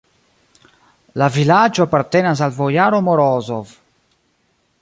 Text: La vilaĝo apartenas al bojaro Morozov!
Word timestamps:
La 1.23 1.27
vilaĝo 1.35 1.87
apartenas 1.87 2.43
al 2.47 2.57
bojaro 2.63 3.05
Morozov! 3.11 3.79